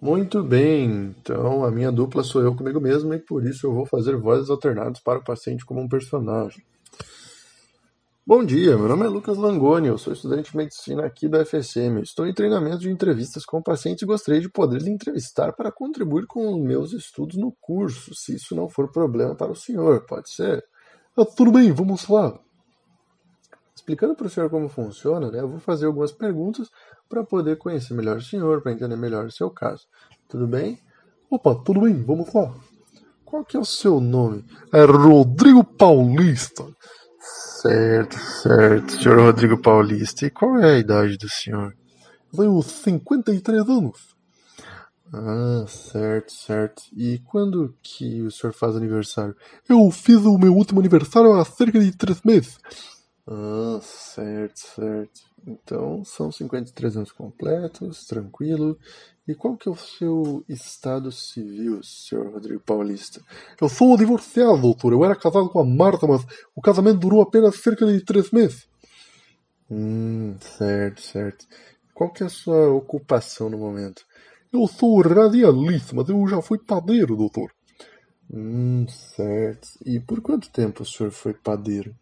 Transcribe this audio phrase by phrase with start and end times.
[0.00, 3.84] Muito bem, então a minha dupla sou eu comigo mesmo e por isso eu vou
[3.84, 6.64] fazer vozes alternadas para o paciente como um personagem.
[8.24, 12.00] Bom dia, meu nome é Lucas Langoni, eu sou estudante de medicina aqui da FSM.
[12.00, 16.26] Estou em treinamento de entrevistas com pacientes e gostaria de poder lhe entrevistar para contribuir
[16.26, 20.30] com os meus estudos no curso, se isso não for problema para o senhor, pode
[20.30, 20.64] ser?
[21.16, 22.38] Ah, tudo bem, vamos lá.
[23.88, 26.68] Explicando para o senhor como funciona, né, eu vou fazer algumas perguntas
[27.08, 29.86] para poder conhecer melhor o senhor, para entender melhor o seu caso.
[30.28, 30.78] Tudo bem?
[31.30, 32.54] Opa, tudo bem, vamos lá.
[33.24, 34.44] Qual que é o seu nome?
[34.74, 36.66] É Rodrigo Paulista.
[37.62, 40.26] Certo, certo, senhor Rodrigo Paulista.
[40.26, 41.72] E qual é a idade do senhor?
[42.36, 44.14] Tenho 53 anos.
[45.14, 46.82] Ah, certo, certo.
[46.94, 49.34] E quando que o senhor faz aniversário?
[49.66, 52.58] Eu fiz o meu último aniversário há cerca de três meses.
[53.30, 55.20] Ah, certo, certo.
[55.46, 58.78] Então, são 53 anos completos, tranquilo.
[59.26, 63.20] E qual que é o seu estado civil, senhor Rodrigo Paulista?
[63.60, 64.94] Eu sou divorciado, doutor.
[64.94, 66.24] Eu era casado com a Marta, mas
[66.56, 68.66] o casamento durou apenas cerca de três meses.
[69.70, 71.46] Hum, certo, certo.
[71.92, 74.06] Qual que é a sua ocupação no momento?
[74.50, 77.52] Eu sou radialista, mas eu já fui padeiro, doutor.
[78.32, 79.68] Hum, certo.
[79.84, 81.94] E por quanto tempo o senhor foi padeiro?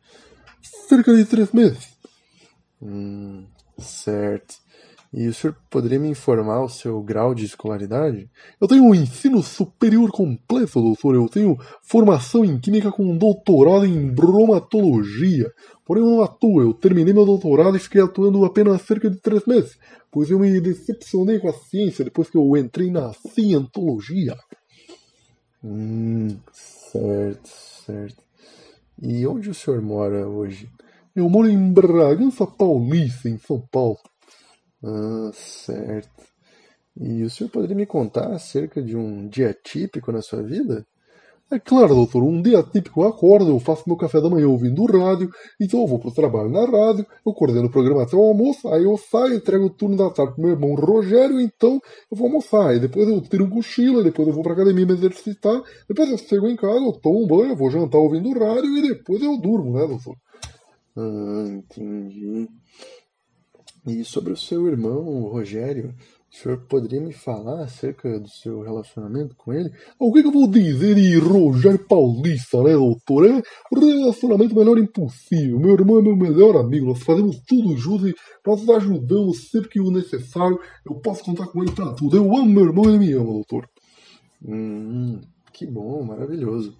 [0.88, 1.88] Cerca de três meses.
[2.80, 3.44] Hum,
[3.78, 4.54] certo.
[5.12, 8.28] E o senhor poderia me informar o seu grau de escolaridade?
[8.60, 11.14] Eu tenho um ensino superior completo, doutor.
[11.14, 15.50] Eu tenho formação em química com doutorado em bromatologia.
[15.86, 16.60] Porém, eu não atuo.
[16.60, 19.78] Eu terminei meu doutorado e fiquei atuando apenas cerca de três meses,
[20.10, 24.36] pois eu me decepcionei com a ciência depois que eu entrei na cientologia.
[25.64, 27.48] Hum, certo,
[27.86, 28.25] certo.
[29.00, 30.70] E onde o senhor mora hoje?
[31.14, 33.98] Eu moro em Bragança Paulista, em São Paulo.
[34.82, 36.24] Ah, certo.
[36.98, 40.86] E o senhor poderia me contar acerca de um dia típico na sua vida?
[41.48, 42.24] É claro, doutor.
[42.24, 45.30] Um dia típico eu acordo, eu faço meu café da manhã ouvindo rádio,
[45.60, 48.82] então eu vou pro trabalho na rádio, eu coordeno o programa até o almoço, aí
[48.82, 51.80] eu saio, entrego o turno da tarde pro meu irmão Rogério, então
[52.10, 54.92] eu vou almoçar, aí depois eu tiro um cochilo, depois eu vou pra academia me
[54.94, 58.76] exercitar, depois eu chego em casa, eu tomo um banho, eu vou jantar ouvindo rádio
[58.76, 60.16] e depois eu durmo, né, doutor?
[60.96, 62.48] Ah, entendi.
[63.86, 65.94] E sobre o seu irmão, o Rogério,
[66.36, 69.72] o senhor poderia me falar acerca do seu relacionamento com ele?
[69.98, 73.26] O que, que eu vou dizer de Rogério Paulista, né, doutor?
[73.26, 73.42] É
[73.72, 75.58] relacionamento melhor impossível.
[75.58, 78.14] Meu irmão é meu melhor amigo, nós fazemos tudo juntos e
[78.46, 80.60] nós ajudamos sempre que o necessário.
[80.84, 82.16] Eu posso contar com ele pra tudo.
[82.16, 83.66] Eu amo meu irmão e ele me ama, doutor.
[84.44, 85.20] Hum,
[85.54, 86.76] que bom, maravilhoso.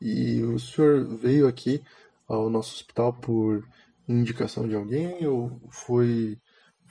[0.00, 1.80] E o senhor veio aqui
[2.26, 3.64] ao nosso hospital por
[4.08, 6.36] indicação de alguém ou foi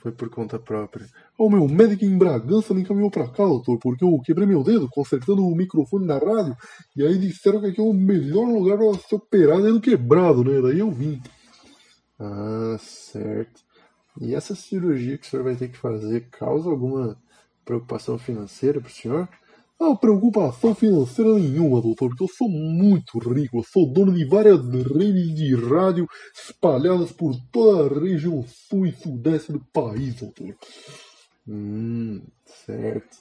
[0.06, 1.06] foi por conta própria?
[1.36, 4.88] O meu médico em Bragança me encaminhou para cá, doutor, porque eu quebrei meu dedo
[4.88, 6.56] consertando o microfone da rádio
[6.96, 10.60] e aí disseram que aqui é o melhor lugar para ser operado dedo quebrado, né?
[10.62, 11.20] Daí eu vim.
[12.20, 13.60] Ah, certo.
[14.20, 17.20] E essa cirurgia que o senhor vai ter que fazer causa alguma
[17.64, 19.28] preocupação financeira para o senhor?
[19.78, 23.58] Não, preocupação financeira nenhuma, doutor, porque eu sou muito rico.
[23.58, 28.92] Eu sou dono de várias redes de rádio espalhadas por toda a região sul e
[28.92, 30.56] sudeste do país, doutor.
[31.46, 32.22] Hum,
[32.64, 33.16] certo.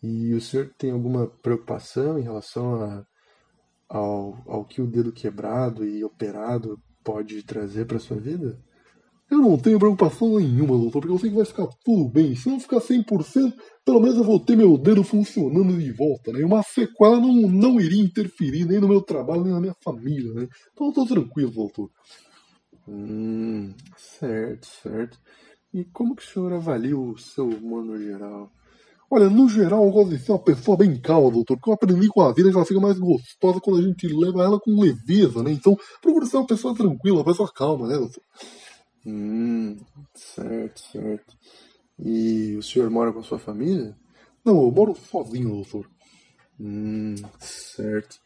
[0.00, 3.04] E o senhor tem alguma preocupação em relação a,
[3.88, 8.56] ao, ao que o dedo quebrado e operado pode trazer para sua vida?
[9.30, 12.34] Eu não tenho preocupação nenhuma, doutor, porque eu sei que vai ficar tudo bem.
[12.34, 13.52] Se não ficar 100%,
[13.84, 16.40] pelo menos eu vou ter meu dedo funcionando de volta, né?
[16.40, 20.32] E uma sequela não, não iria interferir nem no meu trabalho, nem na minha família,
[20.32, 20.48] né?
[20.72, 21.90] Então eu tô tranquilo, doutor.
[22.88, 25.18] Hum, certo, certo.
[25.74, 28.50] E como que o senhor avalia o seu humor no geral?
[29.10, 32.08] Olha, no geral eu gosto de ser uma pessoa bem calma, doutor, porque eu aprendi
[32.08, 35.42] com a vida que ela fica mais gostosa quando a gente leva ela com leveza,
[35.42, 35.50] né?
[35.50, 38.22] Então, procura ser uma pessoa tranquila, uma pessoa calma, né, doutor?
[39.08, 39.78] Hum,
[40.14, 41.34] certo, certo.
[41.98, 43.96] E o senhor mora com a sua família?
[44.44, 45.90] Não, eu moro sozinho, doutor.
[46.60, 48.20] Hum, certo.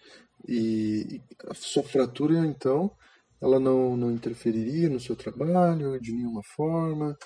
[0.48, 2.90] E a sua fratura, então,
[3.40, 7.16] ela não, não interferiria no seu trabalho de nenhuma forma?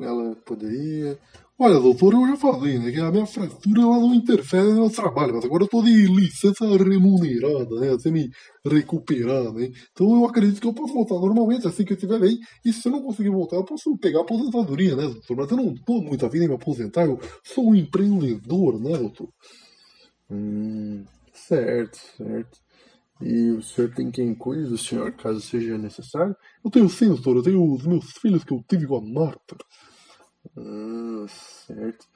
[0.00, 1.18] Ela poderia?
[1.58, 4.90] Olha, doutor, eu já falei, né, que a minha fratura ela não interfere no meu
[4.90, 8.30] trabalho, mas agora eu tô de licença remunerada, né, até me
[8.64, 9.70] recuperar, né.
[9.92, 12.88] Então eu acredito que eu posso voltar normalmente assim que eu estiver bem, e se
[12.88, 15.36] eu não conseguir voltar, eu posso pegar aposentadoria, né, doutor?
[15.36, 19.28] Mas eu não tô muito afim de me aposentar, eu sou um empreendedor, né, doutor?
[20.30, 21.04] Hum,
[21.34, 22.58] certo, certo.
[23.20, 26.34] E o senhor tem quem cuide do senhor, caso seja necessário?
[26.64, 29.56] Eu tenho sim, doutor, eu tenho os meus filhos que eu tive com a Marta.
[30.56, 32.06] Ah, certo.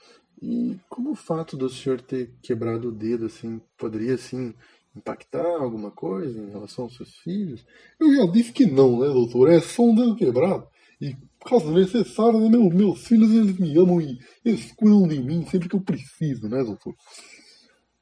[0.43, 4.55] E como o fato do senhor ter quebrado o dedo, assim, poderia, assim,
[4.95, 7.65] impactar alguma coisa em relação aos seus filhos?
[7.99, 9.51] Eu já disse que não, né, doutor?
[9.51, 10.67] É só um dedo quebrado.
[11.01, 15.47] E, caso necessário, né, meus, meus filhos, eles me amam e eles cuidam de mim
[15.47, 16.95] sempre que eu preciso, né, doutor?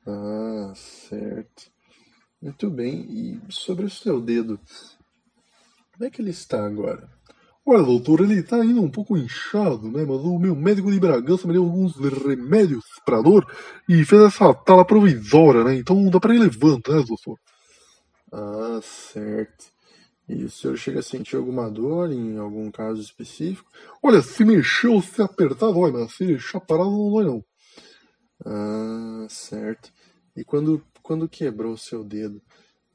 [0.06, 1.70] Ah, certo.
[2.40, 3.06] Muito bem.
[3.08, 4.58] E sobre o seu dedo,
[5.92, 7.08] como é que ele está agora?
[7.64, 10.04] Olha, doutor, ele tá ainda um pouco inchado, né?
[10.04, 13.46] Mas o meu médico de Bragança me deu alguns remédios pra dor
[13.88, 15.76] e fez essa tala provisória, né?
[15.76, 17.38] Então dá pra ir levando, né, doutor?
[18.32, 19.66] Ah, certo.
[20.28, 23.70] E o senhor chega a sentir alguma dor em algum caso específico?
[24.02, 27.44] Olha, se mexeu, se apertar, dói, mas se deixar parado não dói, não.
[28.44, 29.92] Ah, certo.
[30.36, 32.42] E quando, quando quebrou o seu dedo,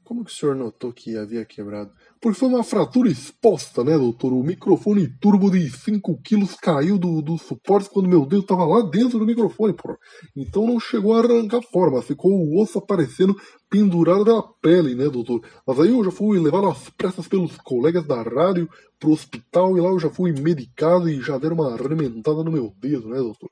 [0.08, 1.92] como que o senhor notou que havia quebrado?
[2.18, 4.32] Porque foi uma fratura exposta, né, doutor?
[4.32, 8.80] O microfone turbo de 5 quilos caiu do, do suporte quando meu dedo estava lá
[8.88, 9.98] dentro do microfone, porra.
[10.34, 13.36] Então não chegou a arrancar forma, ficou o osso aparecendo
[13.68, 15.46] pendurado da pele, né, doutor?
[15.66, 18.66] Mas aí eu já fui levado às pressas pelos colegas da rádio
[18.98, 22.72] pro hospital e lá eu já fui medicado e já deram uma arrementada no meu
[22.80, 23.50] dedo, né, doutor?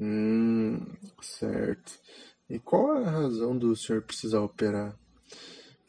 [0.00, 0.84] Hum,
[1.20, 1.92] certo.
[2.50, 5.00] E qual a razão do senhor precisar operar?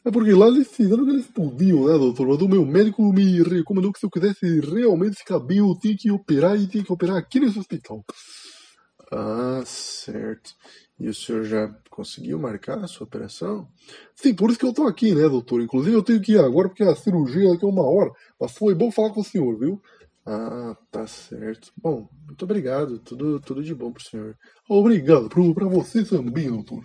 [0.06, 2.28] É porque lá eles fizeram que eles podiam, né, doutor?
[2.28, 5.96] Mas o meu médico me recomendou que se eu quisesse realmente ficar bem, eu tinha
[5.96, 8.04] que operar e tinha que operar aqui nesse hospital.
[9.10, 10.54] Ah, certo.
[10.98, 13.68] E o senhor já conseguiu marcar a sua operação?
[14.14, 15.60] Sim, por isso que eu tô aqui, né, doutor?
[15.62, 18.10] Inclusive eu tenho que ir agora porque a cirurgia daqui a uma hora.
[18.40, 19.80] Mas foi bom falar com o senhor, viu?
[20.26, 21.72] Ah, tá certo.
[21.76, 22.98] Bom, muito obrigado.
[22.98, 24.36] Tudo, tudo de bom pro senhor.
[24.68, 26.84] Obrigado, pro, pra você também, doutor.